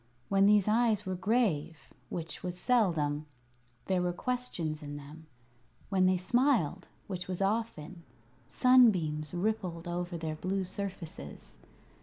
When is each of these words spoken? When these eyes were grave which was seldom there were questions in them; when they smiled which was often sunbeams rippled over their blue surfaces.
When 0.29 0.47
these 0.47 0.67
eyes 0.67 1.05
were 1.05 1.13
grave 1.13 1.93
which 2.09 2.41
was 2.41 2.57
seldom 2.59 3.27
there 3.85 4.01
were 4.01 4.13
questions 4.13 4.81
in 4.81 4.97
them; 4.97 5.27
when 5.89 6.07
they 6.07 6.17
smiled 6.17 6.87
which 7.05 7.27
was 7.27 7.39
often 7.39 8.01
sunbeams 8.49 9.31
rippled 9.35 9.87
over 9.87 10.17
their 10.17 10.33
blue 10.37 10.63
surfaces. 10.65 11.59